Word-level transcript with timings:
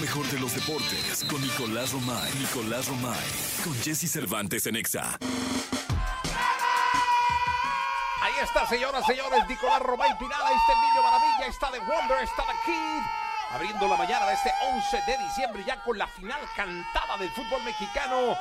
mejor 0.00 0.26
de 0.28 0.38
los 0.38 0.54
deportes 0.54 1.24
con 1.28 1.40
Nicolás 1.42 1.92
Romay. 1.92 2.32
Nicolás 2.38 2.88
Romay. 2.88 3.28
Con 3.62 3.74
Jesse 3.82 4.10
Cervantes 4.10 4.66
en 4.66 4.76
Exa. 4.76 5.18
Ahí 8.22 8.32
está, 8.42 8.66
señoras, 8.66 9.04
señores. 9.04 9.46
Nicolás 9.46 9.80
Romay 9.80 10.16
Pinal. 10.18 10.40
Ahí 10.42 10.56
está 10.56 10.72
el 10.72 10.80
niño 10.88 11.02
maravilla. 11.02 11.46
Está 11.46 11.70
de 11.70 11.78
Wonder. 11.80 12.24
Está 12.24 12.42
de 12.44 12.52
Kid. 12.64 13.02
Abriendo 13.50 13.88
la 13.88 13.96
mañana 13.96 14.26
de 14.26 14.34
este 14.34 14.50
11 14.72 15.02
de 15.06 15.18
diciembre. 15.18 15.64
Ya 15.66 15.82
con 15.84 15.98
la 15.98 16.06
final 16.06 16.40
cantada 16.56 17.18
del 17.18 17.30
fútbol 17.30 17.62
mexicano. 17.64 18.38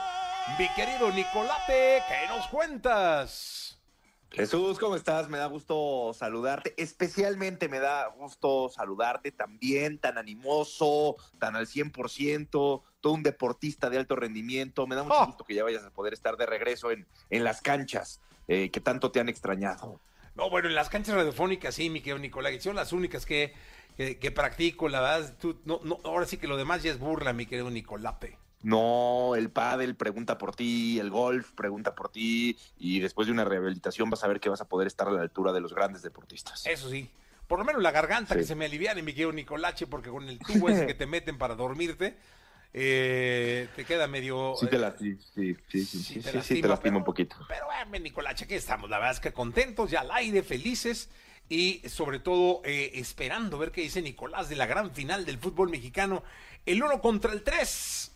Mi 0.57 0.69
querido 0.69 1.11
Nicolate, 1.11 2.03
¿qué 2.07 2.27
nos 2.29 2.47
cuentas? 2.47 3.78
Jesús, 4.31 4.77
¿cómo 4.77 4.95
estás? 4.95 5.27
Me 5.27 5.37
da 5.37 5.47
gusto 5.47 6.11
saludarte. 6.13 6.73
Especialmente 6.77 7.67
me 7.67 7.79
da 7.79 8.07
gusto 8.07 8.69
saludarte 8.69 9.31
también, 9.31 9.97
tan 9.97 10.17
animoso, 10.17 11.15
tan 11.39 11.55
al 11.55 11.65
100%, 11.67 12.49
todo 13.01 13.13
un 13.13 13.23
deportista 13.23 13.89
de 13.89 13.97
alto 13.97 14.15
rendimiento. 14.15 14.85
Me 14.87 14.95
da 14.95 15.03
mucho 15.03 15.15
Oh. 15.19 15.25
gusto 15.25 15.43
que 15.43 15.55
ya 15.55 15.63
vayas 15.63 15.83
a 15.83 15.89
poder 15.89 16.13
estar 16.13 16.37
de 16.37 16.45
regreso 16.45 16.91
en, 16.91 17.07
en 17.29 17.43
las 17.43 17.61
canchas 17.61 18.21
eh, 18.47 18.69
que 18.69 18.79
tanto 18.79 19.11
te 19.11 19.19
han 19.19 19.29
extrañado. 19.29 19.99
No, 20.35 20.49
bueno, 20.49 20.69
en 20.69 20.75
las 20.75 20.89
canchas 20.89 21.15
radiofónicas 21.15 21.75
sí, 21.75 21.89
mi 21.89 21.99
querido 21.99 22.19
Nicolás, 22.19 22.51
que 22.53 22.61
son 22.61 22.75
las 22.75 22.93
únicas 22.93 23.25
que, 23.25 23.53
que, 23.97 24.19
que 24.19 24.31
practico, 24.31 24.87
la 24.89 25.01
verdad. 25.01 25.35
Tú, 25.39 25.59
no, 25.65 25.79
no, 25.83 25.97
ahora 26.03 26.25
sí 26.25 26.37
que 26.37 26.47
lo 26.47 26.55
demás 26.55 26.83
ya 26.83 26.91
es 26.91 26.99
burla, 26.99 27.33
mi 27.33 27.45
querido 27.47 27.69
Nicolape. 27.69 28.37
No, 28.61 29.35
el 29.35 29.49
pádel 29.49 29.95
pregunta 29.95 30.37
por 30.37 30.55
ti, 30.55 30.99
el 30.99 31.09
golf 31.09 31.51
pregunta 31.53 31.95
por 31.95 32.09
ti 32.11 32.57
y 32.77 32.99
después 32.99 33.27
de 33.27 33.31
una 33.33 33.45
rehabilitación 33.45 34.09
vas 34.09 34.23
a 34.23 34.27
ver 34.27 34.39
que 34.39 34.49
vas 34.49 34.59
a 34.61 34.67
poder 34.67 34.87
estar 34.87 35.07
a 35.07 35.11
la 35.11 35.21
altura 35.21 35.53
de 35.53 35.61
los 35.61 35.73
grandes 35.73 36.01
deportistas. 36.01 36.65
Eso 36.65 36.89
sí. 36.89 37.09
Por 37.47 37.57
lo 37.59 37.65
menos 37.65 37.81
la 37.81 37.91
garganta 37.91 38.33
Sí. 38.35 38.41
que 38.41 38.45
se 38.45 38.55
me 38.55 38.65
aliviane, 38.65 39.01
mi 39.01 39.13
querido 39.13 39.31
Nicolache, 39.31 39.87
porque 39.87 40.09
con 40.09 40.27
el 40.27 40.37
tubo 40.39 40.69
ese 40.69 40.85
que 40.85 40.93
te 40.93 41.05
meten 41.07 41.37
para 41.37 41.55
dormirte, 41.55 42.17
eh, 42.73 43.67
te 43.75 43.85
queda 43.85 44.07
medio... 44.07 44.53
Sí 44.59 44.67
te 44.67 44.75
eh, 44.75 44.79
la, 44.79 44.95
sí, 44.97 45.17
sí, 45.33 45.55
sí, 45.85 46.19
te 46.19 46.33
lastima, 46.33 46.61
te 46.61 46.67
lastima 46.67 46.77
pero- 46.81 46.97
un 46.97 47.03
poquito. 47.03 47.35
Pero 47.47 47.65
bueno, 47.65 48.03
Nicolache, 48.03 48.45
aquí 48.45 48.53
estamos. 48.55 48.89
La 48.89 48.97
verdad 48.97 49.13
es 49.13 49.19
que 49.19 49.31
contentos, 49.33 49.89
ya 49.89 50.01
al 50.01 50.11
aire, 50.11 50.43
felices 50.43 51.09
y 51.47 51.81
sobre 51.89 52.19
todo 52.19 52.61
eh, 52.65 52.91
esperando 52.95 53.57
ver 53.57 53.71
qué 53.71 53.81
dice 53.81 54.01
Nicolás 54.03 54.49
de 54.49 54.55
la 54.55 54.67
gran 54.67 54.91
final 54.91 55.25
del 55.25 55.39
fútbol 55.39 55.69
mexicano. 55.69 56.23
El 56.65 56.83
uno 56.83 57.01
contra 57.01 57.31
el 57.33 57.41
tres. 57.41 58.11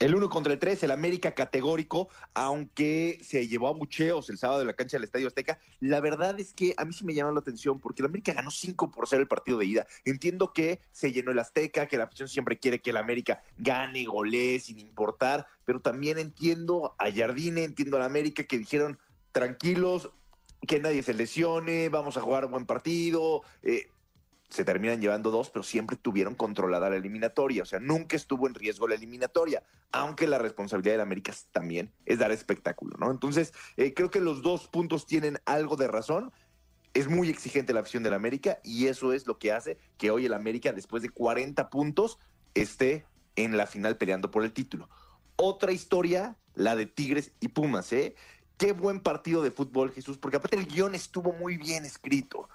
El 0.00 0.14
uno 0.14 0.30
contra 0.30 0.52
el 0.52 0.60
tres, 0.60 0.80
el 0.84 0.92
América 0.92 1.34
categórico, 1.34 2.08
aunque 2.32 3.18
se 3.22 3.48
llevó 3.48 3.66
a 3.66 3.72
bucheos 3.72 4.30
el 4.30 4.38
sábado 4.38 4.60
en 4.60 4.68
la 4.68 4.74
cancha 4.74 4.96
del 4.96 5.04
Estadio 5.04 5.26
Azteca. 5.26 5.58
La 5.80 6.00
verdad 6.00 6.38
es 6.38 6.52
que 6.52 6.72
a 6.76 6.84
mí 6.84 6.92
sí 6.92 7.04
me 7.04 7.14
llamó 7.14 7.32
la 7.32 7.40
atención 7.40 7.80
porque 7.80 8.02
el 8.02 8.06
América 8.06 8.32
ganó 8.32 8.52
5 8.52 8.92
por 8.92 9.08
0 9.08 9.22
el 9.22 9.28
partido 9.28 9.58
de 9.58 9.66
ida. 9.66 9.86
Entiendo 10.04 10.52
que 10.52 10.80
se 10.92 11.10
llenó 11.10 11.32
el 11.32 11.38
Azteca, 11.40 11.86
que 11.86 11.98
la 11.98 12.04
afición 12.04 12.28
siempre 12.28 12.60
quiere 12.60 12.80
que 12.80 12.90
el 12.90 12.96
América 12.96 13.42
gane, 13.56 14.04
golee, 14.04 14.60
sin 14.60 14.78
importar, 14.78 15.48
pero 15.64 15.80
también 15.80 16.18
entiendo 16.18 16.94
a 16.98 17.10
Jardine, 17.10 17.64
entiendo 17.64 17.96
al 17.96 18.04
América 18.04 18.44
que 18.44 18.56
dijeron 18.56 19.00
tranquilos, 19.32 20.10
que 20.66 20.78
nadie 20.78 21.02
se 21.02 21.14
lesione, 21.14 21.88
vamos 21.88 22.16
a 22.16 22.20
jugar 22.20 22.44
un 22.44 22.52
buen 22.52 22.66
partido. 22.66 23.42
eh, 23.62 23.88
se 24.48 24.64
terminan 24.64 25.00
llevando 25.00 25.30
dos, 25.30 25.50
pero 25.50 25.62
siempre 25.62 25.96
tuvieron 25.96 26.34
controlada 26.34 26.88
la 26.88 26.96
eliminatoria. 26.96 27.62
O 27.62 27.66
sea, 27.66 27.80
nunca 27.80 28.16
estuvo 28.16 28.46
en 28.46 28.54
riesgo 28.54 28.88
la 28.88 28.94
eliminatoria, 28.94 29.62
aunque 29.92 30.26
la 30.26 30.38
responsabilidad 30.38 30.94
del 30.94 31.02
América 31.02 31.34
también 31.52 31.92
es 32.06 32.18
dar 32.18 32.32
espectáculo, 32.32 32.96
¿no? 32.98 33.10
Entonces, 33.10 33.52
eh, 33.76 33.92
creo 33.92 34.10
que 34.10 34.20
los 34.20 34.42
dos 34.42 34.68
puntos 34.68 35.06
tienen 35.06 35.38
algo 35.44 35.76
de 35.76 35.88
razón. 35.88 36.32
Es 36.94 37.08
muy 37.08 37.28
exigente 37.28 37.74
la 37.74 37.80
afición 37.80 38.02
del 38.02 38.14
América 38.14 38.58
y 38.64 38.86
eso 38.86 39.12
es 39.12 39.26
lo 39.26 39.38
que 39.38 39.52
hace 39.52 39.78
que 39.98 40.10
hoy 40.10 40.24
el 40.24 40.32
América, 40.32 40.72
después 40.72 41.02
de 41.02 41.10
40 41.10 41.68
puntos, 41.68 42.18
esté 42.54 43.04
en 43.36 43.56
la 43.56 43.66
final 43.66 43.98
peleando 43.98 44.30
por 44.30 44.44
el 44.44 44.52
título. 44.52 44.88
Otra 45.36 45.72
historia, 45.72 46.36
la 46.54 46.74
de 46.74 46.86
Tigres 46.86 47.32
y 47.40 47.48
Pumas, 47.48 47.92
¿eh? 47.92 48.16
Qué 48.56 48.72
buen 48.72 49.00
partido 49.00 49.42
de 49.42 49.52
fútbol, 49.52 49.92
Jesús, 49.92 50.18
porque 50.18 50.38
aparte 50.38 50.56
el 50.56 50.66
guion 50.66 50.96
estuvo 50.96 51.32
muy 51.32 51.58
bien 51.58 51.84
escrito. 51.84 52.48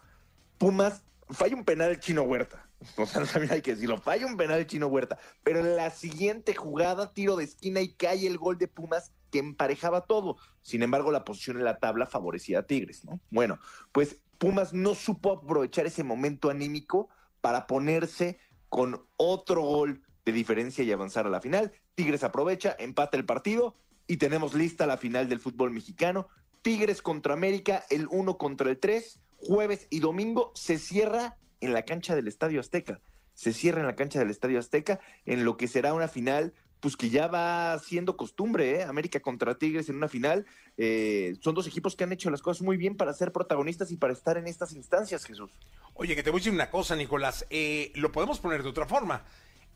Pumas 0.58 1.04
falla 1.30 1.56
un 1.56 1.66
penal 1.66 1.92
el 1.92 2.00
chino 2.00 2.24
Huerta. 2.24 2.70
O 2.98 3.06
sea, 3.06 3.24
también 3.24 3.54
hay 3.54 3.62
que 3.62 3.76
decirlo, 3.76 3.98
falla 3.98 4.26
un 4.26 4.36
penal 4.36 4.60
el 4.60 4.68
chino 4.68 4.88
Huerta. 4.88 5.18
Pero 5.44 5.60
en 5.60 5.78
la 5.78 5.90
siguiente 5.90 6.54
jugada, 6.54 7.14
tiro 7.14 7.38
de 7.38 7.46
esquina 7.46 7.80
y 7.80 7.94
cae 7.94 8.28
el 8.28 8.38
gol 8.38 8.58
de 8.58 8.68
Pumas 8.68 9.14
que 9.32 9.40
emparejaba 9.40 10.02
todo. 10.02 10.38
Sin 10.62 10.84
embargo, 10.84 11.12
la 11.12 11.24
posición 11.24 11.58
en 11.58 11.64
la 11.64 11.80
tabla 11.80 12.06
favorecía 12.06 12.60
a 12.60 12.64
Tigres, 12.64 13.06
¿no? 13.06 13.20
Bueno, 13.30 13.58
pues 13.92 14.18
Pumas 14.38 14.74
no 14.74 14.96
supo 14.96 15.32
aprovechar 15.32 15.86
ese 15.86 16.04
momento 16.04 16.50
anímico 16.50 17.10
para 17.42 17.68
ponerse 17.68 18.38
con 18.70 19.06
otro 19.18 19.62
gol 19.62 20.02
de 20.26 20.32
diferencia 20.32 20.84
y 20.84 20.92
avanzar 20.92 21.26
a 21.26 21.30
la 21.30 21.42
final. 21.42 21.72
Tigres 21.96 22.24
aprovecha, 22.24 22.76
empata 22.80 23.18
el 23.18 23.26
partido 23.26 23.76
y 24.08 24.18
tenemos 24.18 24.54
lista 24.54 24.86
la 24.86 24.98
final 24.98 25.30
del 25.30 25.40
fútbol 25.40 25.72
mexicano. 25.72 26.28
Tigres 26.62 27.02
contra 27.02 27.34
América, 27.34 27.84
el 27.90 28.08
1 28.10 28.38
contra 28.38 28.70
el 28.70 28.80
3, 28.80 29.20
jueves 29.46 29.88
y 29.90 30.00
domingo 30.00 30.52
se 30.56 30.78
cierra 30.78 31.38
en 31.62 31.74
la 31.74 31.84
cancha 31.84 32.16
del 32.16 32.28
Estadio 32.28 32.60
Azteca. 32.60 33.00
Se 33.34 33.54
cierra 33.54 33.82
en 33.82 33.88
la 33.88 33.96
cancha 33.96 34.20
del 34.20 34.30
Estadio 34.30 34.60
Azteca 34.60 35.00
en 35.26 35.44
lo 35.46 35.58
que 35.58 35.68
será 35.68 35.94
una 35.94 36.08
final, 36.08 36.54
pues 36.80 36.98
que 36.98 37.10
ya 37.10 37.28
va 37.28 37.80
siendo 37.80 38.18
costumbre, 38.18 38.80
¿eh? 38.80 38.84
América 38.84 39.20
contra 39.22 39.58
Tigres 39.58 39.90
en 39.90 39.96
una 39.96 40.08
final. 40.10 40.46
Eh, 40.78 41.36
son 41.42 41.56
dos 41.56 41.66
equipos 41.66 41.96
que 41.96 42.04
han 42.04 42.12
hecho 42.12 42.30
las 42.30 42.42
cosas 42.42 42.62
muy 42.62 42.78
bien 42.78 42.96
para 42.98 43.14
ser 43.14 43.32
protagonistas 43.32 43.92
y 43.92 43.98
para 43.98 44.14
estar 44.14 44.38
en 44.38 44.48
estas 44.48 44.74
instancias, 44.74 45.26
Jesús. 45.26 45.52
Oye, 45.96 46.16
que 46.16 46.24
te 46.24 46.30
voy 46.30 46.40
a 46.40 46.42
decir 46.42 46.54
una 46.54 46.70
cosa, 46.70 46.96
Nicolás. 46.96 47.46
eh, 47.50 47.92
lo 47.96 48.12
podemos 48.12 48.40
poner 48.40 48.64
de 48.64 48.70
otra 48.70 48.86
forma. 48.86 49.24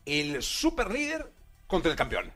El 0.04 0.42
super 0.42 0.90
líder 0.90 1.32
contra 1.66 1.90
el 1.90 1.96
campeón. 1.96 2.30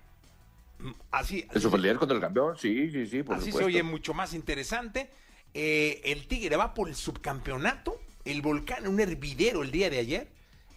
Mm, 0.78 0.90
Así, 1.10 1.46
El 1.52 1.60
superlíder 1.60 1.96
contra 1.98 2.16
el 2.16 2.20
campeón, 2.20 2.56
sí, 2.56 2.90
sí, 2.90 3.06
sí, 3.06 3.22
por 3.22 3.36
así 3.36 3.52
se 3.52 3.62
oye 3.64 3.82
mucho 3.82 4.14
más 4.14 4.34
interesante. 4.34 5.10
Eh, 5.54 6.00
el 6.04 6.26
Tigre 6.28 6.56
va 6.56 6.74
por 6.74 6.88
el 6.88 6.94
subcampeonato. 6.94 8.00
El 8.24 8.40
Volcán, 8.42 8.86
un 8.86 9.00
hervidero 9.00 9.62
el 9.62 9.70
día 9.70 9.90
de 9.90 9.98
ayer. 9.98 10.28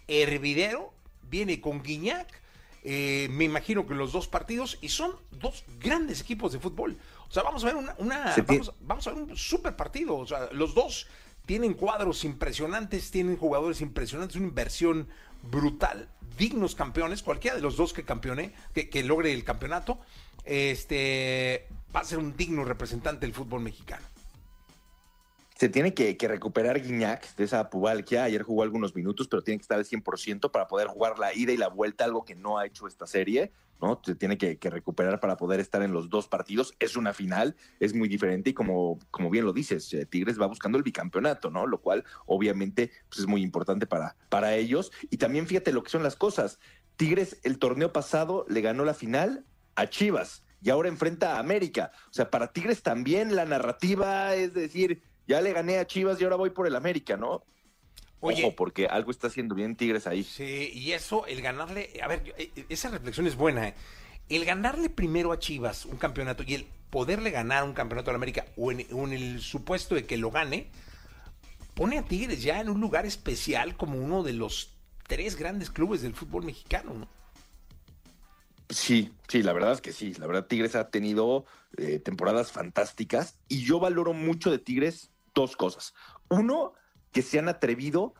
Hervidero, 0.07 0.93
viene 1.29 1.61
con 1.61 1.81
Guiñac. 1.83 2.27
eh, 2.87 3.27
me 3.31 3.45
imagino 3.45 3.87
que 3.87 3.95
los 3.95 4.11
dos 4.11 4.27
partidos. 4.27 4.77
Y 4.81 4.89
son 4.89 5.11
dos 5.31 5.63
grandes 5.79 6.21
equipos 6.21 6.51
de 6.53 6.59
fútbol. 6.59 6.97
O 7.27 7.31
sea, 7.31 7.41
vamos 7.43 7.63
a 7.63 7.67
ver 7.67 7.75
una. 7.75 7.95
una- 7.97 8.33
vamos 8.81 9.07
a 9.07 9.11
ver 9.13 9.23
un 9.23 9.35
super 9.37 9.75
partido. 9.75 10.15
O 10.17 10.27
sea, 10.27 10.49
los 10.51 10.75
dos 10.75 11.07
tienen 11.45 11.73
cuadros 11.73 12.23
impresionantes, 12.23 13.11
tienen 13.11 13.37
jugadores 13.37 13.81
impresionantes, 13.81 14.35
una 14.35 14.47
inversión 14.47 15.07
brutal, 15.43 16.09
dignos 16.39 16.73
campeones, 16.73 17.21
cualquiera 17.21 17.55
de 17.55 17.61
los 17.61 17.77
dos 17.77 17.93
que 17.93 18.03
campeone, 18.03 18.51
que, 18.73 18.89
que 18.89 19.03
logre 19.03 19.31
el 19.31 19.43
campeonato, 19.43 19.99
este 20.43 21.67
va 21.95 21.99
a 21.99 22.03
ser 22.03 22.17
un 22.17 22.35
digno 22.35 22.63
representante 22.65 23.25
del 23.27 23.35
fútbol 23.35 23.61
mexicano. 23.61 24.03
Se 25.57 25.69
tiene 25.69 25.93
que, 25.93 26.17
recuperar 26.27 26.81
Guiñac 26.81 27.33
de 27.37 27.45
esa 27.45 27.69
pubalquia. 27.69 28.25
Ayer 28.25 28.43
jugó 28.43 28.63
algunos 28.63 28.93
minutos, 28.93 29.29
pero 29.29 29.41
tiene 29.41 29.57
que 29.57 29.61
estar 29.61 29.77
al 29.77 29.85
100% 29.85 30.51
para 30.51 30.67
poder 30.67 30.87
jugar 30.87 31.17
la 31.17 31.33
ida 31.33 31.53
y 31.53 31.57
la 31.57 31.69
vuelta, 31.69 32.03
algo 32.03 32.25
que 32.25 32.35
no 32.35 32.57
ha 32.57 32.65
hecho 32.65 32.87
esta 32.87 33.07
serie. 33.07 33.53
¿no? 33.81 34.01
Se 34.03 34.15
tiene 34.15 34.37
que, 34.37 34.57
que 34.57 34.69
recuperar 34.69 35.21
para 35.21 35.37
poder 35.37 35.61
estar 35.61 35.81
en 35.81 35.93
los 35.93 36.09
dos 36.09 36.27
partidos. 36.27 36.73
Es 36.79 36.97
una 36.97 37.13
final, 37.13 37.55
es 37.79 37.93
muy 37.93 38.09
diferente 38.09 38.49
y 38.49 38.53
como, 38.53 38.99
como 39.11 39.29
bien 39.29 39.45
lo 39.45 39.53
dices, 39.53 39.93
eh, 39.93 40.05
Tigres 40.05 40.39
va 40.39 40.47
buscando 40.47 40.77
el 40.77 40.83
bicampeonato, 40.83 41.49
¿no? 41.49 41.67
Lo 41.67 41.79
cual 41.79 42.03
obviamente 42.25 42.91
pues, 43.07 43.19
es 43.21 43.27
muy 43.27 43.41
importante 43.41 43.87
para, 43.87 44.17
para 44.27 44.55
ellos. 44.55 44.91
Y 45.09 45.17
también 45.17 45.47
fíjate 45.47 45.71
lo 45.71 45.83
que 45.83 45.89
son 45.89 46.03
las 46.03 46.17
cosas. 46.17 46.59
Tigres 46.97 47.39
el 47.43 47.59
torneo 47.59 47.93
pasado 47.93 48.45
le 48.49 48.59
ganó 48.59 48.83
la 48.83 48.93
final 48.93 49.45
a 49.75 49.87
Chivas 49.89 50.43
y 50.61 50.69
ahora 50.69 50.89
enfrenta 50.89 51.35
a 51.35 51.39
América. 51.39 51.91
O 52.09 52.13
sea, 52.13 52.29
para 52.29 52.51
Tigres 52.51 52.81
también 52.81 53.35
la 53.37 53.45
narrativa 53.45 54.35
es 54.35 54.53
decir, 54.53 55.01
ya 55.27 55.41
le 55.41 55.53
gané 55.53 55.77
a 55.79 55.87
Chivas 55.87 56.19
y 56.19 56.23
ahora 56.23 56.35
voy 56.35 56.49
por 56.51 56.67
el 56.67 56.75
América, 56.75 57.17
¿no? 57.17 57.43
Oye, 58.21 58.43
Ojo, 58.45 58.55
porque 58.55 58.87
algo 58.87 59.11
está 59.11 59.27
haciendo 59.27 59.53
bien 59.55 59.75
Tigres 59.75 60.07
ahí. 60.07 60.23
Sí, 60.23 60.71
y 60.73 60.93
eso, 60.93 61.25
el 61.27 61.41
ganarle, 61.41 61.91
a 62.01 62.07
ver, 62.07 62.23
yo- 62.23 62.33
eh, 62.37 62.49
esa 62.69 62.89
reflexión 62.89 63.27
es 63.27 63.35
buena. 63.35 63.67
¿eh? 63.67 63.73
El 64.29 64.45
ganarle 64.45 64.89
primero 64.89 65.31
a 65.31 65.37
Chivas 65.39 65.85
un 65.85 65.97
campeonato 65.97 66.43
y 66.45 66.55
el 66.55 66.67
poderle 66.89 67.29
ganar 67.29 67.63
un 67.63 67.73
campeonato 67.73 68.09
a 68.09 68.13
la 68.13 68.17
América 68.17 68.45
o 68.57 68.71
en, 68.71 68.87
o 68.93 69.05
en 69.05 69.13
el 69.13 69.41
supuesto 69.41 69.93
de 69.95 70.05
que 70.05 70.17
lo 70.17 70.31
gane, 70.31 70.67
pone 71.75 71.99
a 71.99 72.03
Tigres 72.03 72.41
ya 72.41 72.61
en 72.61 72.69
un 72.69 72.79
lugar 72.81 73.05
especial 73.05 73.75
como 73.77 73.99
uno 73.99 74.23
de 74.23 74.33
los 74.33 74.71
tres 75.07 75.35
grandes 75.35 75.69
clubes 75.69 76.01
del 76.01 76.15
fútbol 76.15 76.45
mexicano, 76.45 76.93
¿no? 76.93 77.07
Sí, 78.69 79.11
sí, 79.27 79.43
la 79.43 79.53
verdad 79.53 79.73
es 79.73 79.81
que 79.81 79.93
sí. 79.93 80.13
La 80.15 80.25
verdad, 80.25 80.47
Tigres 80.47 80.75
ha 80.75 80.89
tenido 80.89 81.45
eh, 81.77 81.99
temporadas 81.99 82.51
fantásticas 82.51 83.37
y 83.47 83.63
yo 83.63 83.79
valoro 83.79 84.13
mucho 84.13 84.49
de 84.49 84.57
Tigres 84.57 85.11
dos 85.35 85.55
cosas. 85.55 85.93
Uno, 86.29 86.73
que 87.11 87.21
se 87.21 87.37
han 87.37 87.49
atrevido 87.49 88.15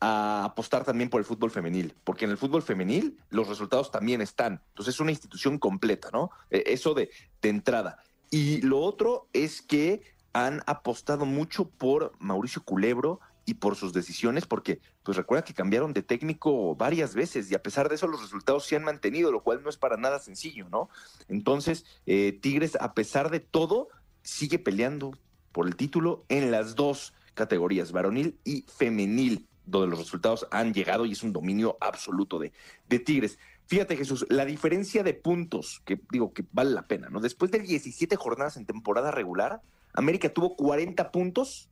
a 0.00 0.44
apostar 0.44 0.84
también 0.84 1.10
por 1.10 1.20
el 1.20 1.26
fútbol 1.26 1.50
femenil, 1.50 1.94
porque 2.04 2.24
en 2.24 2.30
el 2.30 2.38
fútbol 2.38 2.62
femenil 2.62 3.18
los 3.28 3.48
resultados 3.48 3.90
también 3.90 4.22
están. 4.22 4.62
Entonces 4.68 4.94
es 4.94 5.00
una 5.00 5.10
institución 5.10 5.58
completa, 5.58 6.08
¿no? 6.10 6.30
Eh, 6.50 6.64
eso 6.66 6.94
de, 6.94 7.10
de 7.42 7.48
entrada. 7.50 8.02
Y 8.30 8.62
lo 8.62 8.80
otro 8.80 9.28
es 9.34 9.60
que 9.60 10.02
han 10.32 10.62
apostado 10.66 11.26
mucho 11.26 11.68
por 11.68 12.12
Mauricio 12.18 12.62
Culebro 12.64 13.20
y 13.44 13.54
por 13.54 13.76
sus 13.76 13.92
decisiones, 13.92 14.46
porque 14.46 14.80
pues 15.02 15.16
recuerda 15.16 15.44
que 15.44 15.54
cambiaron 15.54 15.92
de 15.92 16.02
técnico 16.02 16.76
varias 16.76 17.14
veces 17.14 17.50
y 17.50 17.54
a 17.54 17.62
pesar 17.62 17.88
de 17.88 17.96
eso 17.96 18.06
los 18.06 18.22
resultados 18.22 18.64
se 18.64 18.76
han 18.76 18.84
mantenido, 18.84 19.32
lo 19.32 19.42
cual 19.42 19.62
no 19.62 19.68
es 19.68 19.76
para 19.76 19.96
nada 19.96 20.18
sencillo, 20.20 20.68
¿no? 20.68 20.88
Entonces, 21.28 21.84
eh, 22.06 22.38
Tigres, 22.40 22.76
a 22.80 22.94
pesar 22.94 23.30
de 23.30 23.40
todo, 23.40 23.88
sigue 24.22 24.58
peleando 24.58 25.12
por 25.52 25.66
el 25.66 25.76
título 25.76 26.24
en 26.28 26.50
las 26.50 26.74
dos 26.74 27.14
categorías, 27.34 27.92
varonil 27.92 28.38
y 28.44 28.62
femenil, 28.62 29.46
donde 29.66 29.88
los 29.88 29.98
resultados 29.98 30.46
han 30.50 30.74
llegado 30.74 31.06
y 31.06 31.12
es 31.12 31.22
un 31.22 31.32
dominio 31.32 31.76
absoluto 31.80 32.38
de, 32.38 32.52
de 32.88 32.98
Tigres. 32.98 33.38
Fíjate, 33.66 33.96
Jesús, 33.96 34.26
la 34.28 34.44
diferencia 34.44 35.02
de 35.02 35.14
puntos, 35.14 35.80
que 35.84 36.00
digo 36.10 36.32
que 36.32 36.44
vale 36.52 36.70
la 36.70 36.86
pena, 36.86 37.08
¿no? 37.08 37.20
Después 37.20 37.50
de 37.50 37.60
17 37.60 38.16
jornadas 38.16 38.56
en 38.56 38.66
temporada 38.66 39.10
regular, 39.10 39.62
América 39.92 40.28
tuvo 40.28 40.56
40 40.56 41.12
puntos 41.12 41.68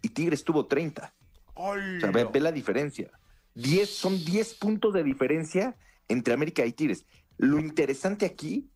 y 0.00 0.08
Tigres 0.08 0.44
tuvo 0.44 0.66
30. 0.66 1.14
O 1.54 1.74
sea, 2.00 2.10
ve, 2.10 2.24
ve 2.24 2.40
la 2.40 2.50
diferencia. 2.50 3.10
10, 3.54 3.88
son 3.88 4.24
10 4.24 4.54
puntos 4.54 4.92
de 4.94 5.04
diferencia 5.04 5.76
entre 6.08 6.34
América 6.34 6.64
y 6.64 6.72
Tigres. 6.72 7.04
Lo 7.36 7.58
interesante 7.58 8.26
aquí 8.26 8.68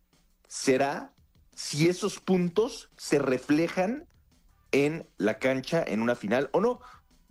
será 0.47 1.13
si 1.55 1.89
esos 1.89 2.19
puntos 2.19 2.89
se 2.97 3.19
reflejan 3.19 4.05
en 4.71 5.07
la 5.17 5.39
cancha 5.39 5.83
en 5.85 6.01
una 6.01 6.15
final 6.15 6.49
o 6.53 6.61
no. 6.61 6.79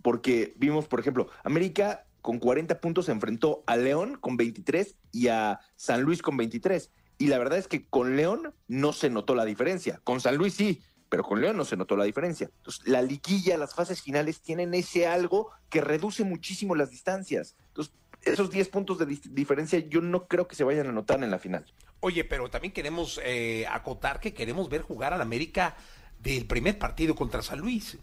Porque 0.01 0.53
vimos, 0.57 0.87
por 0.87 0.99
ejemplo, 0.99 1.29
América 1.43 2.05
con 2.21 2.39
40 2.39 2.79
puntos 2.81 3.05
se 3.05 3.11
enfrentó 3.11 3.63
a 3.65 3.77
León 3.77 4.17
con 4.19 4.37
23 4.37 4.95
y 5.11 5.27
a 5.29 5.59
San 5.75 6.01
Luis 6.01 6.21
con 6.21 6.37
23. 6.37 6.91
Y 7.17 7.27
la 7.27 7.37
verdad 7.37 7.57
es 7.57 7.67
que 7.67 7.85
con 7.85 8.15
León 8.15 8.53
no 8.67 8.93
se 8.93 9.09
notó 9.09 9.35
la 9.35 9.45
diferencia. 9.45 9.99
Con 10.03 10.21
San 10.21 10.35
Luis 10.35 10.53
sí, 10.53 10.81
pero 11.09 11.23
con 11.23 11.41
León 11.41 11.57
no 11.57 11.65
se 11.65 11.75
notó 11.75 11.97
la 11.97 12.05
diferencia. 12.05 12.49
Entonces, 12.57 12.87
la 12.87 13.01
liguilla, 13.01 13.57
las 13.57 13.73
fases 13.73 14.01
finales 14.01 14.41
tienen 14.41 14.73
ese 14.73 15.07
algo 15.07 15.51
que 15.69 15.81
reduce 15.81 16.23
muchísimo 16.23 16.75
las 16.75 16.91
distancias. 16.91 17.55
Entonces, 17.67 17.93
esos 18.21 18.51
10 18.51 18.69
puntos 18.69 18.99
de 18.99 19.05
diferencia 19.05 19.79
yo 19.79 20.01
no 20.01 20.27
creo 20.27 20.47
que 20.47 20.55
se 20.55 20.63
vayan 20.63 20.87
a 20.87 20.91
notar 20.91 21.23
en 21.23 21.31
la 21.31 21.39
final. 21.39 21.65
Oye, 22.01 22.23
pero 22.23 22.49
también 22.49 22.73
queremos 22.73 23.19
eh, 23.23 23.65
acotar 23.69 24.19
que 24.19 24.33
queremos 24.33 24.69
ver 24.69 24.81
jugar 24.81 25.13
al 25.13 25.21
América 25.21 25.75
del 26.19 26.45
primer 26.45 26.77
partido 26.77 27.15
contra 27.15 27.41
San 27.41 27.59
Luis. 27.59 27.97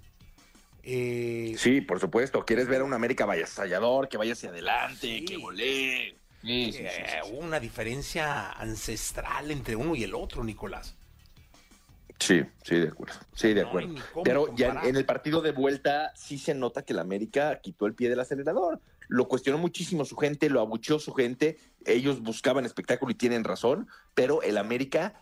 Eh, 0.83 1.55
sí, 1.59 1.81
por 1.81 2.01
supuesto. 2.01 2.45
Quieres 2.45 2.69
ver 2.69 2.81
a 2.81 2.85
un 2.85 2.93
América 2.93 3.27
vallastallador, 3.27 4.09
que 4.09 4.17
vaya 4.17 4.33
hacia 4.33 4.51
adelante, 4.51 5.25
que 5.25 5.37
golee. 5.37 6.17
Sí, 6.43 6.73
sí, 6.73 6.79
eh, 6.83 7.21
una 7.33 7.59
diferencia 7.59 8.53
ancestral 8.53 9.51
entre 9.51 9.75
uno 9.75 9.97
y 9.97 10.05
el 10.05 10.15
otro, 10.15 10.45
Nicolás. 10.45 10.97
Sí, 12.19 12.43
sí, 12.63 12.77
de 12.77 12.89
acuerdo. 12.89 13.15
Sí, 13.35 13.53
de 13.53 13.63
acuerdo. 13.63 13.95
Pero 14.25 14.55
ya 14.55 14.81
en, 14.85 14.97
el 14.97 15.05
partido 15.05 15.41
de 15.43 15.53
vuelta 15.53 16.12
sí 16.15 16.39
se 16.39 16.55
nota 16.55 16.83
que 16.83 16.93
el 16.93 16.99
América 17.01 17.61
quitó 17.61 17.87
el 17.87 17.95
pie 17.95 18.09
del 18.09 18.21
acelerador. 18.21 18.81
Lo 19.09 19.29
cuestionó 19.29 19.59
muchísimo 19.59 20.05
su 20.05 20.17
gente, 20.17 20.49
lo 20.49 20.61
abucheó 20.61 20.99
su 20.99 21.12
gente. 21.12 21.59
Ellos 21.85 22.23
buscaban 22.23 22.65
espectáculo 22.65 23.12
y 23.12 23.17
tienen 23.17 23.45
razón, 23.45 23.89
pero 24.15 24.43
el 24.43 24.57
América 24.57 25.21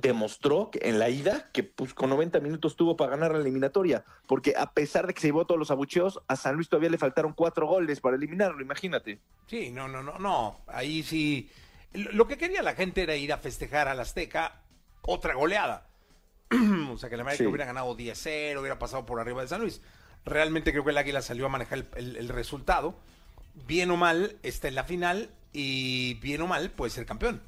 demostró 0.00 0.70
que 0.70 0.80
en 0.82 0.98
la 0.98 1.08
ida 1.08 1.50
que 1.52 1.62
pues 1.62 1.94
con 1.94 2.10
90 2.10 2.40
minutos 2.40 2.76
tuvo 2.76 2.96
para 2.96 3.12
ganar 3.12 3.32
la 3.32 3.38
eliminatoria, 3.38 4.04
porque 4.26 4.54
a 4.56 4.72
pesar 4.72 5.06
de 5.06 5.14
que 5.14 5.20
se 5.20 5.28
llevó 5.28 5.46
todos 5.46 5.58
los 5.58 5.70
abucheos, 5.70 6.20
a 6.28 6.36
San 6.36 6.56
Luis 6.56 6.68
todavía 6.68 6.90
le 6.90 6.98
faltaron 6.98 7.32
cuatro 7.32 7.66
goles 7.66 8.00
para 8.00 8.16
eliminarlo, 8.16 8.60
imagínate. 8.62 9.20
Sí, 9.46 9.70
no, 9.70 9.88
no, 9.88 10.02
no, 10.02 10.18
no, 10.18 10.60
ahí 10.66 11.02
sí. 11.02 11.50
Lo 11.92 12.26
que 12.26 12.36
quería 12.36 12.62
la 12.62 12.74
gente 12.74 13.02
era 13.02 13.16
ir 13.16 13.32
a 13.32 13.38
festejar 13.38 13.88
al 13.88 14.00
Azteca 14.00 14.62
otra 15.02 15.34
goleada. 15.34 15.86
o 16.90 16.96
sea, 16.96 17.08
que 17.08 17.14
el 17.14 17.20
América 17.20 17.48
hubiera 17.48 17.66
ganado 17.66 17.96
10-0, 17.96 18.60
hubiera 18.60 18.78
pasado 18.78 19.06
por 19.06 19.20
arriba 19.20 19.42
de 19.42 19.48
San 19.48 19.60
Luis. 19.60 19.80
Realmente 20.24 20.72
creo 20.72 20.84
que 20.84 20.90
el 20.90 20.98
Águila 20.98 21.22
salió 21.22 21.46
a 21.46 21.48
manejar 21.48 21.86
el 21.96 22.28
resultado. 22.28 22.94
Bien 23.66 23.90
o 23.90 23.96
mal, 23.96 24.36
está 24.42 24.68
en 24.68 24.74
la 24.74 24.84
final 24.84 25.30
y 25.52 26.14
bien 26.14 26.42
o 26.42 26.46
mal 26.46 26.70
puede 26.70 26.90
ser 26.90 27.06
campeón. 27.06 27.40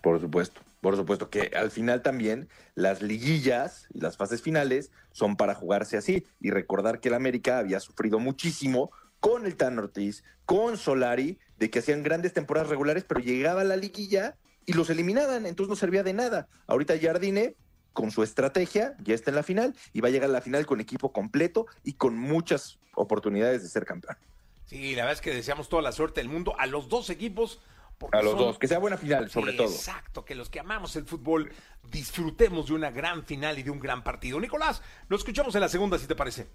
Por 0.00 0.20
supuesto. 0.20 0.60
Por 0.82 0.96
supuesto 0.96 1.30
que 1.30 1.52
al 1.54 1.70
final 1.70 2.02
también 2.02 2.48
las 2.74 3.02
liguillas 3.02 3.86
y 3.94 4.00
las 4.00 4.16
fases 4.16 4.42
finales 4.42 4.90
son 5.12 5.36
para 5.36 5.54
jugarse 5.54 5.96
así 5.96 6.26
y 6.40 6.50
recordar 6.50 6.98
que 6.98 7.08
el 7.08 7.14
América 7.14 7.58
había 7.58 7.78
sufrido 7.78 8.18
muchísimo 8.18 8.90
con 9.20 9.46
el 9.46 9.54
Tan 9.54 9.78
Ortiz, 9.78 10.24
con 10.44 10.76
Solari, 10.76 11.38
de 11.56 11.70
que 11.70 11.78
hacían 11.78 12.02
grandes 12.02 12.32
temporadas 12.32 12.68
regulares, 12.68 13.04
pero 13.04 13.20
llegaba 13.20 13.62
la 13.62 13.76
liguilla 13.76 14.36
y 14.66 14.72
los 14.72 14.90
eliminaban, 14.90 15.46
entonces 15.46 15.68
no 15.70 15.76
servía 15.76 16.02
de 16.02 16.14
nada. 16.14 16.48
Ahorita 16.66 16.98
Jardine, 17.00 17.54
con 17.92 18.10
su 18.10 18.24
estrategia, 18.24 18.96
ya 19.04 19.14
está 19.14 19.30
en 19.30 19.36
la 19.36 19.44
final 19.44 19.76
y 19.92 20.00
va 20.00 20.08
a 20.08 20.10
llegar 20.10 20.30
a 20.30 20.32
la 20.32 20.40
final 20.40 20.66
con 20.66 20.80
equipo 20.80 21.12
completo 21.12 21.66
y 21.84 21.92
con 21.92 22.18
muchas 22.18 22.80
oportunidades 22.96 23.62
de 23.62 23.68
ser 23.68 23.84
campeón. 23.84 24.16
Sí, 24.64 24.96
la 24.96 25.02
verdad 25.02 25.12
es 25.12 25.20
que 25.20 25.32
deseamos 25.32 25.68
toda 25.68 25.82
la 25.82 25.92
suerte 25.92 26.20
del 26.20 26.28
mundo 26.28 26.58
a 26.58 26.66
los 26.66 26.88
dos 26.88 27.08
equipos 27.08 27.60
a 28.10 28.22
los 28.22 28.36
dos, 28.36 28.58
que 28.58 28.68
sea 28.68 28.78
buena 28.78 28.96
final, 28.96 29.30
sobre 29.30 29.52
todo. 29.52 29.68
Exacto, 29.68 30.24
que 30.24 30.34
los 30.34 30.50
que 30.50 30.60
amamos 30.60 30.96
el 30.96 31.04
fútbol 31.04 31.52
disfrutemos 31.90 32.66
de 32.66 32.74
una 32.74 32.90
gran 32.90 33.24
final 33.24 33.58
y 33.58 33.62
de 33.62 33.70
un 33.70 33.80
gran 33.80 34.02
partido. 34.02 34.40
Nicolás, 34.40 34.82
lo 35.08 35.16
escuchamos 35.16 35.54
en 35.54 35.60
la 35.60 35.68
segunda, 35.68 35.98
si 35.98 36.06
te 36.06 36.14
parece. 36.14 36.48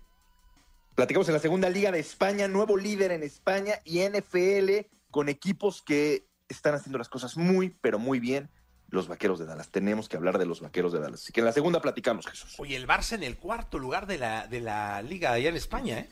Platicamos 0.95 1.27
en 1.27 1.35
la 1.35 1.39
segunda 1.39 1.69
liga 1.69 1.91
de 1.91 1.99
España, 1.99 2.47
nuevo 2.47 2.75
líder 2.75 3.11
en 3.11 3.23
España 3.23 3.75
y 3.85 3.99
NFL 3.99 4.87
con 5.11 5.29
equipos 5.29 5.81
que 5.81 6.27
están 6.49 6.73
haciendo 6.73 6.97
las 6.97 7.09
cosas 7.09 7.37
muy, 7.37 7.69
pero 7.69 7.99
muy 7.99 8.19
bien. 8.19 8.49
Los 8.89 9.07
vaqueros 9.07 9.37
de 9.37 9.45
Dallas. 9.45 9.69
Tenemos 9.69 10.07
que 10.07 10.15
hablar 10.15 10.37
de 10.37 10.45
los 10.45 10.61
vaqueros 10.61 10.93
de 10.93 10.99
Dallas. 10.99 11.21
Así 11.21 11.33
que 11.33 11.41
en 11.41 11.45
la 11.45 11.51
segunda 11.51 11.81
platicamos, 11.81 12.25
Jesús. 12.25 12.55
Oye, 12.57 12.75
el 12.75 12.87
Barça 12.87 13.13
en 13.13 13.23
el 13.23 13.37
cuarto 13.37 13.79
lugar 13.79 14.07
de 14.07 14.17
la, 14.17 14.47
de 14.47 14.61
la 14.61 15.01
liga 15.01 15.33
allá 15.33 15.49
en 15.49 15.57
España, 15.57 15.99
¿eh? 15.99 16.09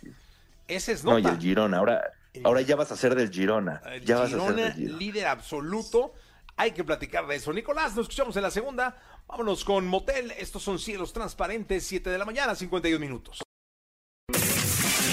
Ese 0.68 0.92
es 0.92 1.04
nota. 1.04 1.20
No, 1.20 1.30
y 1.30 1.32
el 1.32 1.40
Girona. 1.40 1.78
Ahora, 1.78 2.04
Ahora 2.44 2.62
ya 2.62 2.76
vas 2.76 2.92
a 2.92 2.98
ser 2.98 3.16
del 3.16 3.32
Girona. 3.32 3.82
ya 4.04 4.18
vas 4.18 4.34
a 4.34 4.40
ser 4.40 4.56
del 4.56 4.74
Girona, 4.74 4.98
líder 4.98 5.28
absoluto. 5.28 6.14
Hay 6.58 6.72
que 6.72 6.84
platicar 6.84 7.28
de 7.28 7.36
eso. 7.36 7.52
Nicolás, 7.52 7.96
nos 7.96 8.04
escuchamos 8.04 8.36
en 8.38 8.44
la 8.44 8.52
segunda. 8.52 8.98
Vámonos 9.28 9.66
con 9.66 9.88
Motel. 9.88 10.32
Estos 10.32 10.64
son 10.64 10.80
cielos 10.80 11.12
transparentes, 11.12 11.86
7 11.86 12.10
de 12.10 12.18
la 12.18 12.26
mañana, 12.26 12.56
51 12.56 13.00
minutos. 13.00 13.42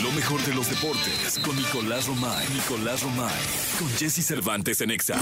Lo 0.03 0.11
mejor 0.13 0.41
de 0.43 0.55
los 0.55 0.69
deportes 0.69 1.41
con 1.45 1.57
Nicolás 1.57 2.07
Romay. 2.07 2.49
Nicolás 2.49 3.03
Romay. 3.03 3.43
Con 3.79 3.89
Jesse 3.91 4.25
Cervantes 4.25 4.81
en 4.81 4.91
Exa. 4.91 5.17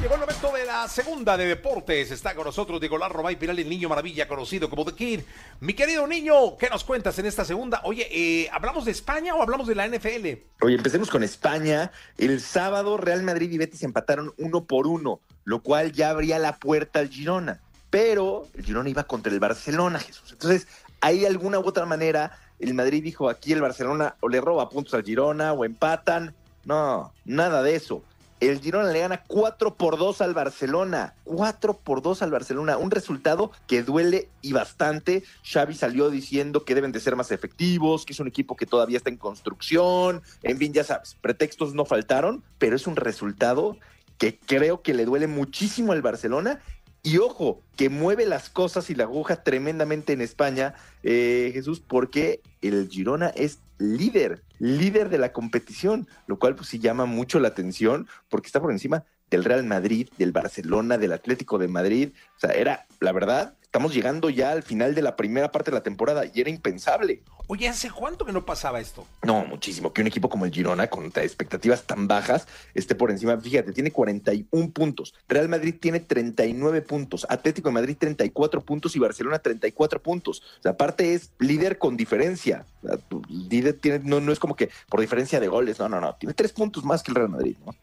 Llegó 0.00 0.14
el 0.14 0.20
momento 0.20 0.52
de 0.52 0.64
la 0.64 0.88
segunda 0.88 1.36
de 1.36 1.46
deportes. 1.46 2.10
Está 2.10 2.34
con 2.34 2.44
nosotros 2.44 2.80
Nicolás 2.80 3.10
Romay 3.10 3.36
Piral, 3.36 3.58
el 3.58 3.68
niño 3.68 3.88
maravilla 3.88 4.28
conocido 4.28 4.68
como 4.68 4.84
The 4.84 4.92
Kid. 4.92 5.20
Mi 5.60 5.74
querido 5.74 6.06
niño, 6.06 6.56
¿qué 6.58 6.68
nos 6.68 6.84
cuentas 6.84 7.18
en 7.18 7.26
esta 7.26 7.44
segunda? 7.44 7.80
Oye, 7.84 8.08
eh, 8.10 8.48
¿hablamos 8.52 8.84
de 8.84 8.90
España 8.90 9.34
o 9.34 9.42
hablamos 9.42 9.66
de 9.66 9.74
la 9.74 9.86
NFL? 9.86 10.38
Oye, 10.60 10.76
empecemos 10.76 11.10
con 11.10 11.22
España. 11.22 11.90
El 12.18 12.40
sábado 12.40 12.96
Real 12.96 13.22
Madrid 13.22 13.50
y 13.50 13.58
Betis 13.58 13.82
empataron 13.82 14.34
uno 14.38 14.64
por 14.64 14.86
uno, 14.86 15.20
lo 15.44 15.60
cual 15.60 15.92
ya 15.92 16.10
abría 16.10 16.38
la 16.38 16.56
puerta 16.56 16.98
al 16.98 17.08
Girona. 17.08 17.60
Pero 17.90 18.46
el 18.54 18.64
Girona 18.64 18.90
iba 18.90 19.04
contra 19.04 19.32
el 19.32 19.40
Barcelona, 19.40 19.98
Jesús. 19.98 20.32
Entonces, 20.32 20.66
hay 21.00 21.20
de 21.20 21.26
alguna 21.26 21.58
u 21.58 21.66
otra 21.66 21.86
manera 21.86 22.38
el 22.58 22.74
Madrid 22.74 23.02
dijo 23.02 23.28
aquí 23.28 23.52
el 23.52 23.60
Barcelona 23.60 24.16
o 24.20 24.28
le 24.28 24.40
roba 24.40 24.68
puntos 24.68 24.94
al 24.94 25.04
Girona 25.04 25.52
o 25.52 25.64
empatan. 25.64 26.34
No, 26.64 27.12
nada 27.24 27.62
de 27.62 27.76
eso. 27.76 28.02
El 28.38 28.60
Girona 28.60 28.92
le 28.92 29.00
gana 29.00 29.22
4 29.26 29.76
por 29.76 29.96
2 29.96 30.20
al 30.20 30.34
Barcelona. 30.34 31.14
4 31.24 31.78
por 31.78 32.02
2 32.02 32.20
al 32.20 32.30
Barcelona. 32.30 32.76
Un 32.76 32.90
resultado 32.90 33.50
que 33.66 33.82
duele 33.82 34.28
y 34.42 34.52
bastante. 34.52 35.24
Xavi 35.42 35.74
salió 35.74 36.10
diciendo 36.10 36.64
que 36.64 36.74
deben 36.74 36.92
de 36.92 37.00
ser 37.00 37.16
más 37.16 37.30
efectivos, 37.30 38.04
que 38.04 38.12
es 38.12 38.20
un 38.20 38.28
equipo 38.28 38.54
que 38.54 38.66
todavía 38.66 38.98
está 38.98 39.08
en 39.08 39.16
construcción. 39.16 40.22
En 40.42 40.58
fin, 40.58 40.74
ya 40.74 40.84
sabes, 40.84 41.16
pretextos 41.20 41.74
no 41.74 41.86
faltaron, 41.86 42.44
pero 42.58 42.76
es 42.76 42.86
un 42.86 42.96
resultado 42.96 43.78
que 44.18 44.38
creo 44.38 44.82
que 44.82 44.94
le 44.94 45.04
duele 45.06 45.26
muchísimo 45.26 45.92
al 45.92 46.02
Barcelona 46.02 46.60
y 47.06 47.18
ojo, 47.18 47.62
que 47.76 47.88
mueve 47.88 48.26
las 48.26 48.50
cosas 48.50 48.90
y 48.90 48.96
la 48.96 49.04
aguja 49.04 49.44
tremendamente 49.44 50.12
en 50.12 50.20
España, 50.20 50.74
eh, 51.04 51.52
Jesús, 51.54 51.78
porque 51.78 52.40
el 52.62 52.88
Girona 52.88 53.28
es 53.28 53.60
líder, 53.78 54.42
líder 54.58 55.08
de 55.08 55.18
la 55.18 55.32
competición, 55.32 56.08
lo 56.26 56.40
cual 56.40 56.56
pues 56.56 56.68
sí 56.68 56.80
llama 56.80 57.06
mucho 57.06 57.38
la 57.38 57.46
atención 57.46 58.08
porque 58.28 58.48
está 58.48 58.60
por 58.60 58.72
encima 58.72 59.04
del 59.30 59.44
Real 59.44 59.62
Madrid, 59.62 60.08
del 60.18 60.32
Barcelona, 60.32 60.98
del 60.98 61.12
Atlético 61.12 61.58
de 61.58 61.68
Madrid. 61.68 62.10
O 62.38 62.40
sea, 62.40 62.50
era, 62.50 62.86
la 62.98 63.12
verdad, 63.12 63.54
estamos 63.76 63.92
llegando 63.92 64.30
ya 64.30 64.52
al 64.52 64.62
final 64.62 64.94
de 64.94 65.02
la 65.02 65.16
primera 65.16 65.52
parte 65.52 65.70
de 65.70 65.74
la 65.74 65.82
temporada 65.82 66.24
y 66.32 66.40
era 66.40 66.48
impensable. 66.48 67.20
Oye, 67.46 67.68
¿hace 67.68 67.90
cuánto 67.90 68.24
que 68.24 68.32
no 68.32 68.46
pasaba 68.46 68.80
esto? 68.80 69.06
No, 69.22 69.44
muchísimo. 69.44 69.92
Que 69.92 70.00
un 70.00 70.06
equipo 70.06 70.30
como 70.30 70.46
el 70.46 70.50
Girona, 70.50 70.88
con 70.88 71.04
expectativas 71.14 71.84
tan 71.84 72.08
bajas, 72.08 72.48
esté 72.74 72.94
por 72.94 73.10
encima. 73.10 73.38
Fíjate, 73.38 73.72
tiene 73.72 73.92
41 73.92 74.70
puntos. 74.70 75.14
Real 75.28 75.50
Madrid 75.50 75.74
tiene 75.78 76.00
39 76.00 76.80
puntos. 76.80 77.26
Atlético 77.28 77.68
de 77.68 77.74
Madrid 77.74 77.96
34 77.98 78.62
puntos 78.62 78.96
y 78.96 78.98
Barcelona 78.98 79.40
34 79.40 80.02
puntos. 80.02 80.42
O 80.58 80.62
sea, 80.62 80.72
aparte 80.72 81.12
es 81.12 81.30
líder 81.38 81.76
con 81.76 81.98
diferencia. 81.98 82.64
líder 83.28 83.74
tiene, 83.74 84.00
no, 84.02 84.20
no 84.20 84.32
es 84.32 84.38
como 84.38 84.56
que 84.56 84.70
por 84.88 85.00
diferencia 85.00 85.38
de 85.38 85.48
goles. 85.48 85.78
No, 85.78 85.90
no, 85.90 86.00
no. 86.00 86.14
Tiene 86.14 86.32
tres 86.32 86.52
puntos 86.52 86.82
más 86.82 87.02
que 87.02 87.10
el 87.10 87.16
Real 87.16 87.28
Madrid. 87.28 87.56
¿no? 87.64 87.74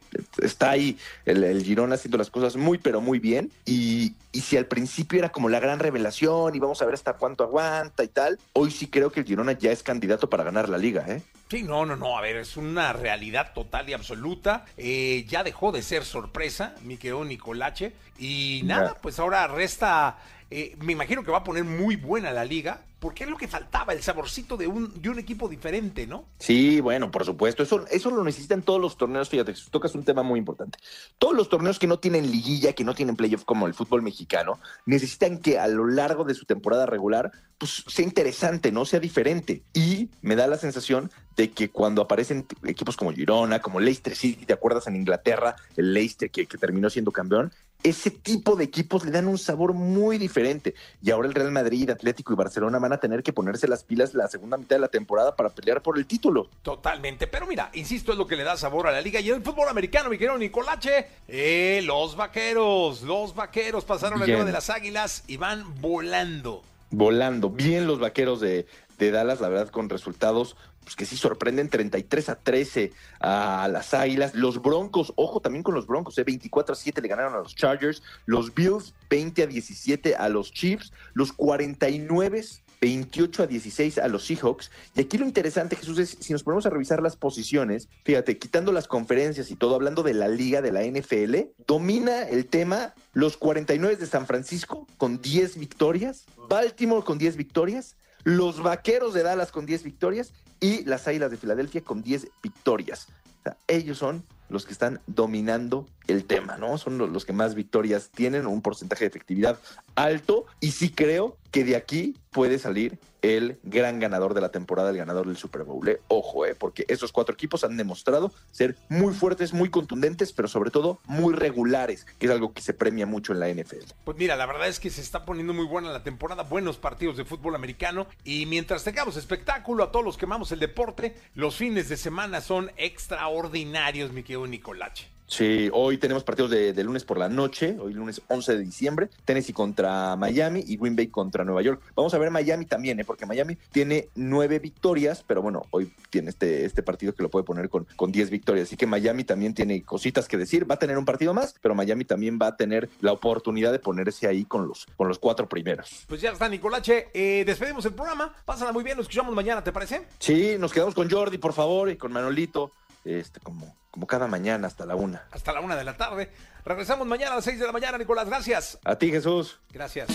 está 0.41 0.71
ahí 0.71 0.97
el, 1.25 1.43
el 1.43 1.63
Girona 1.63 1.95
haciendo 1.95 2.17
las 2.17 2.31
cosas 2.31 2.57
muy, 2.57 2.79
pero 2.79 2.99
muy 2.99 3.19
bien. 3.19 3.51
Y, 3.65 4.15
y 4.33 4.41
si 4.41 4.57
al 4.57 4.65
principio 4.65 5.19
era 5.19 5.29
como 5.29 5.47
la 5.47 5.59
gran 5.59 5.79
revelación 5.83 6.55
y 6.55 6.59
vamos 6.59 6.81
a 6.81 6.85
ver 6.85 6.95
hasta 6.95 7.13
cuánto 7.13 7.43
aguanta 7.43 8.03
y 8.03 8.07
tal, 8.07 8.39
hoy 8.53 8.71
sí 8.71 8.87
creo 8.87 9.11
que 9.11 9.19
el 9.19 9.25
Girona 9.25 9.51
ya 9.51 9.71
es 9.71 9.83
candidato 9.83 10.29
para 10.29 10.43
ganar 10.43 10.69
la 10.69 10.77
liga, 10.77 11.05
¿eh? 11.07 11.21
Sí, 11.49 11.61
no, 11.61 11.85
no, 11.85 11.95
no, 11.95 12.17
a 12.17 12.21
ver, 12.21 12.37
es 12.37 12.57
una 12.57 12.93
realidad 12.93 13.53
total 13.53 13.87
y 13.87 13.93
absoluta. 13.93 14.65
Eh, 14.75 15.23
ya 15.27 15.43
dejó 15.43 15.71
de 15.71 15.83
ser 15.83 16.03
sorpresa, 16.03 16.73
mi 16.81 16.97
querido 16.97 17.23
Nicolache. 17.23 17.93
Y 18.17 18.61
nada, 18.65 18.95
pues 18.99 19.19
ahora 19.19 19.45
resta, 19.45 20.17
eh, 20.55 20.75
me 20.81 20.91
imagino 20.91 21.23
que 21.23 21.31
va 21.31 21.39
a 21.39 21.43
poner 21.43 21.63
muy 21.63 21.95
buena 21.95 22.31
la 22.31 22.45
liga, 22.45 22.81
porque 22.99 23.23
es 23.23 23.29
lo 23.29 23.37
que 23.37 23.47
faltaba, 23.47 23.91
el 23.91 24.03
saborcito 24.03 24.55
de 24.55 24.67
un, 24.67 25.01
de 25.01 25.09
un 25.09 25.17
equipo 25.17 25.49
diferente, 25.49 26.05
¿no? 26.05 26.25
Sí, 26.37 26.79
bueno, 26.79 27.09
por 27.09 27.25
supuesto, 27.25 27.63
eso, 27.63 27.85
eso 27.89 28.11
lo 28.11 28.23
necesitan 28.23 28.61
todos 28.61 28.79
los 28.79 28.95
torneos, 28.95 29.29
fíjate, 29.29 29.55
tocas 29.71 29.95
un 29.95 30.03
tema 30.03 30.21
muy 30.21 30.37
importante. 30.37 30.77
Todos 31.17 31.35
los 31.35 31.49
torneos 31.49 31.79
que 31.79 31.87
no 31.87 31.97
tienen 31.97 32.29
liguilla, 32.31 32.73
que 32.73 32.83
no 32.83 32.93
tienen 32.93 33.15
playoff 33.15 33.45
como 33.45 33.65
el 33.65 33.73
fútbol 33.73 34.03
mexicano, 34.03 34.59
necesitan 34.85 35.39
que 35.39 35.57
a 35.57 35.67
lo 35.67 35.87
largo 35.87 36.23
de 36.23 36.35
su 36.35 36.45
temporada 36.45 36.85
regular, 36.85 37.31
pues 37.57 37.83
sea 37.87 38.05
interesante, 38.05 38.71
¿no? 38.71 38.85
Sea 38.85 38.99
diferente. 38.99 39.63
Y 39.73 40.09
me 40.21 40.35
da 40.35 40.45
la 40.45 40.57
sensación 40.57 41.11
de 41.35 41.49
que 41.51 41.71
cuando 41.71 42.01
aparecen 42.01 42.45
equipos 42.63 42.95
como 42.95 43.11
Girona, 43.11 43.59
como 43.59 43.79
Leicester 43.79 44.15
City, 44.15 44.45
¿te 44.45 44.53
acuerdas 44.53 44.87
en 44.87 44.95
Inglaterra? 44.95 45.55
El 45.75 45.93
Leicester 45.93 46.29
que, 46.29 46.45
que 46.45 46.57
terminó 46.57 46.89
siendo 46.89 47.11
campeón, 47.11 47.51
ese 47.83 48.09
tipo 48.11 48.55
de 48.55 48.63
equipos 48.63 49.05
le 49.05 49.11
dan 49.11 49.27
un 49.27 49.37
sabor 49.37 49.73
muy 49.73 50.17
diferente. 50.17 50.73
Y 51.01 51.11
ahora 51.11 51.27
el 51.27 51.33
Real 51.33 51.51
Madrid, 51.51 51.89
Atlético 51.89 52.33
y 52.33 52.35
Barcelona 52.35 52.79
van 52.79 52.93
a 52.93 52.99
tener 52.99 53.23
que 53.23 53.33
ponerse 53.33 53.67
las 53.67 53.83
pilas 53.83 54.13
la 54.13 54.27
segunda 54.27 54.57
mitad 54.57 54.77
de 54.77 54.81
la 54.81 54.87
temporada 54.87 55.35
para 55.35 55.49
pelear 55.49 55.81
por 55.81 55.97
el 55.97 56.05
título. 56.05 56.49
Totalmente. 56.61 57.27
Pero 57.27 57.45
mira, 57.45 57.69
insisto, 57.73 58.13
es 58.13 58.17
lo 58.17 58.25
que 58.25 58.35
le 58.35 58.43
da 58.43 58.57
sabor 58.57 58.87
a 58.87 58.91
la 58.91 59.01
liga. 59.01 59.19
Y 59.19 59.29
en 59.29 59.35
el 59.35 59.43
fútbol 59.43 59.67
americano, 59.67 60.09
mi 60.09 60.17
querido 60.17 60.37
Nicolache, 60.37 61.07
eh, 61.27 61.81
los 61.83 62.15
vaqueros, 62.15 63.01
los 63.03 63.35
vaqueros 63.35 63.83
pasaron 63.83 64.19
la 64.19 64.25
liga 64.25 64.45
de 64.45 64.51
las 64.51 64.69
águilas 64.69 65.23
y 65.27 65.37
van 65.37 65.81
volando. 65.81 66.63
Volando. 66.89 67.49
Bien 67.49 67.85
los 67.87 67.99
vaqueros 67.99 68.39
de, 68.39 68.65
de 68.97 69.11
Dallas, 69.11 69.41
la 69.41 69.49
verdad, 69.49 69.69
con 69.69 69.89
resultados 69.89 70.55
pues 70.83 70.95
que 70.95 71.05
sí 71.05 71.17
sorprenden 71.17 71.69
33 71.69 72.29
a 72.29 72.35
13 72.35 72.91
a 73.19 73.67
las 73.71 73.93
Águilas. 73.93 74.35
Los 74.35 74.61
Broncos, 74.61 75.13
ojo 75.15 75.39
también 75.39 75.63
con 75.63 75.73
los 75.75 75.87
Broncos, 75.87 76.17
eh, 76.17 76.23
24 76.23 76.73
a 76.73 76.75
7 76.75 77.01
le 77.01 77.07
ganaron 77.07 77.33
a 77.33 77.39
los 77.39 77.55
Chargers. 77.55 78.03
Los 78.25 78.53
Bills 78.53 78.93
20 79.09 79.43
a 79.43 79.47
17 79.47 80.15
a 80.15 80.29
los 80.29 80.51
Chiefs. 80.51 80.91
Los 81.13 81.33
49 81.33 82.43
28 82.83 83.43
a 83.43 83.47
16 83.47 83.97
a 83.97 84.09
los 84.09 84.25
Seahawks. 84.25 84.69
Y 84.93 84.99
aquí 84.99 85.17
lo 85.17 85.25
interesante, 85.25 85.77
Jesús, 85.77 85.99
es 85.99 86.17
si 86.19 86.33
nos 86.33 86.43
ponemos 86.43 86.65
a 86.65 86.69
revisar 86.69 87.01
las 87.01 87.15
posiciones, 87.15 87.87
fíjate, 88.03 88.37
quitando 88.37 88.73
las 88.73 88.89
conferencias 88.89 89.51
y 89.51 89.55
todo, 89.55 89.75
hablando 89.75 90.03
de 90.03 90.13
la 90.13 90.27
liga 90.27 90.61
de 90.61 90.73
la 90.73 90.83
NFL, 90.83 91.53
domina 91.65 92.23
el 92.23 92.45
tema 92.45 92.93
los 93.13 93.37
49 93.37 93.95
de 93.95 94.05
San 94.05 94.27
Francisco 94.27 94.85
con 94.97 95.21
10 95.21 95.59
victorias, 95.59 96.25
Baltimore 96.49 97.05
con 97.05 97.17
10 97.17 97.37
victorias, 97.37 97.95
los 98.23 98.61
Vaqueros 98.61 99.13
de 99.13 99.23
Dallas 99.23 99.51
con 99.51 99.65
10 99.65 99.83
victorias 99.83 100.33
y 100.59 100.83
las 100.85 101.07
Águilas 101.07 101.31
de 101.31 101.37
Filadelfia 101.37 101.81
con 101.81 102.01
10 102.01 102.27
victorias. 102.41 103.07
O 103.39 103.43
sea, 103.43 103.57
ellos 103.67 103.97
son 103.97 104.23
los 104.53 104.65
que 104.65 104.71
están 104.71 105.01
dominando 105.07 105.87
el 106.07 106.25
tema, 106.25 106.57
¿no? 106.57 106.77
Son 106.77 106.97
los 106.97 107.25
que 107.25 107.33
más 107.33 107.55
victorias 107.55 108.09
tienen, 108.11 108.45
un 108.45 108.61
porcentaje 108.61 109.03
de 109.03 109.07
efectividad 109.07 109.59
alto 109.95 110.45
y 110.59 110.71
sí 110.71 110.91
creo 110.91 111.37
que 111.51 111.63
de 111.63 111.75
aquí 111.75 112.15
puede 112.31 112.57
salir 112.57 112.97
el 113.21 113.57
gran 113.63 113.99
ganador 113.99 114.33
de 114.33 114.41
la 114.41 114.49
temporada, 114.49 114.89
el 114.89 114.97
ganador 114.97 115.27
del 115.27 115.37
Super 115.37 115.63
Bowl. 115.63 115.87
¿eh? 115.87 116.01
Ojo, 116.09 116.45
¿eh? 116.45 116.55
porque 116.55 116.85
esos 116.89 117.11
cuatro 117.13 117.33
equipos 117.33 117.63
han 117.63 117.77
demostrado 117.77 118.33
ser 118.51 118.75
muy 118.89 119.13
fuertes, 119.13 119.53
muy 119.53 119.69
contundentes, 119.69 120.33
pero 120.33 120.49
sobre 120.49 120.71
todo 120.71 120.99
muy 121.05 121.33
regulares, 121.33 122.05
que 122.19 122.25
es 122.25 122.31
algo 122.31 122.53
que 122.53 122.61
se 122.61 122.73
premia 122.73 123.05
mucho 123.05 123.31
en 123.31 123.39
la 123.39 123.47
NFL. 123.49 123.93
Pues 124.03 124.17
mira, 124.17 124.35
la 124.35 124.45
verdad 124.45 124.67
es 124.67 124.79
que 124.79 124.89
se 124.89 124.99
está 124.99 125.23
poniendo 125.23 125.53
muy 125.53 125.65
buena 125.65 125.91
la 125.91 126.03
temporada, 126.03 126.43
buenos 126.43 126.77
partidos 126.77 127.15
de 127.15 127.23
fútbol 127.23 127.55
americano 127.55 128.07
y 128.25 128.45
mientras 128.45 128.83
tengamos 128.83 129.15
espectáculo 129.15 129.85
a 129.85 129.91
todos 129.91 130.03
los 130.03 130.17
que 130.17 130.25
amamos 130.25 130.51
el 130.51 130.59
deporte, 130.59 131.15
los 131.33 131.55
fines 131.55 131.87
de 131.87 131.95
semana 131.95 132.41
son 132.41 132.71
extraordinarios, 132.75 134.11
mi 134.11 134.23
querido 134.23 134.42
Nicolache. 134.47 135.13
Sí, 135.33 135.69
hoy 135.73 135.97
tenemos 135.97 136.23
partidos 136.23 136.51
de, 136.51 136.73
de, 136.73 136.83
lunes 136.83 137.05
por 137.05 137.17
la 137.17 137.29
noche, 137.29 137.75
hoy 137.79 137.93
lunes 137.93 138.21
11 138.27 138.57
de 138.57 138.63
diciembre, 138.63 139.09
Tennessee 139.25 139.53
contra 139.53 140.15
Miami 140.15 140.63
y 140.67 140.77
Green 140.77 140.95
Bay 140.95 141.07
contra 141.07 141.43
Nueva 141.43 141.61
York. 141.61 141.81
Vamos 141.95 142.13
a 142.13 142.17
ver 142.17 142.29
Miami 142.29 142.65
también, 142.65 142.99
¿eh? 142.99 143.05
porque 143.05 143.25
Miami 143.25 143.57
tiene 143.71 144.09
nueve 144.15 144.59
victorias, 144.59 145.23
pero 145.25 145.41
bueno, 145.41 145.65
hoy 145.71 145.91
tiene 146.09 146.29
este, 146.29 146.65
este 146.65 146.83
partido 146.83 147.15
que 147.15 147.23
lo 147.23 147.29
puede 147.29 147.45
poner 147.45 147.69
con, 147.69 147.87
con 147.95 148.11
diez 148.11 148.29
victorias, 148.29 148.67
así 148.67 148.77
que 148.77 148.85
Miami 148.85 149.23
también 149.23 149.53
tiene 149.53 149.81
cositas 149.81 150.27
que 150.27 150.37
decir, 150.37 150.69
va 150.69 150.75
a 150.75 150.79
tener 150.79 150.97
un 150.97 151.05
partido 151.05 151.33
más, 151.33 151.55
pero 151.61 151.73
Miami 151.73 152.05
también 152.05 152.37
va 152.39 152.47
a 152.47 152.55
tener 152.57 152.89
la 152.99 153.13
oportunidad 153.13 153.71
de 153.71 153.79
ponerse 153.79 154.27
ahí 154.27 154.45
con 154.45 154.67
los, 154.67 154.85
con 154.97 155.07
los 155.07 155.17
cuatro 155.19 155.47
primeros. 155.49 156.05
Pues 156.07 156.21
ya 156.21 156.31
está, 156.31 156.47
Nicolache, 156.49 157.07
eh, 157.13 157.43
despedimos 157.45 157.85
el 157.85 157.93
programa, 157.93 158.35
pásala 158.45 158.71
muy 158.71 158.83
bien, 158.83 158.97
nos 158.97 159.05
escuchamos 159.05 159.33
mañana, 159.33 159.63
¿te 159.63 159.71
parece? 159.71 160.05
Sí, 160.19 160.57
nos 160.59 160.73
quedamos 160.73 160.93
con 160.93 161.09
Jordi, 161.09 161.39
por 161.39 161.53
favor, 161.53 161.89
y 161.89 161.95
con 161.95 162.11
Manolito 162.11 162.73
este, 163.05 163.39
como, 163.39 163.75
como 163.91 164.07
cada 164.07 164.27
mañana 164.27 164.67
hasta 164.67 164.85
la 164.85 164.95
una. 164.95 165.27
Hasta 165.31 165.51
la 165.53 165.61
una 165.61 165.75
de 165.75 165.83
la 165.83 165.97
tarde. 165.97 166.31
Regresamos 166.65 167.07
mañana 167.07 167.33
a 167.33 167.35
las 167.35 167.45
seis 167.45 167.59
de 167.59 167.65
la 167.65 167.71
mañana, 167.71 167.97
Nicolás. 167.97 168.27
Gracias. 168.27 168.79
A 168.83 168.95
ti, 168.95 169.11
Jesús. 169.11 169.59
Gracias. 169.71 170.09